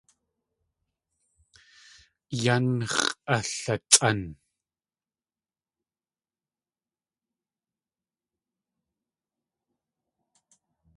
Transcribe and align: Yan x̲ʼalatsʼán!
Yan 2.43 2.67
x̲ʼalatsʼán! 2.93 4.19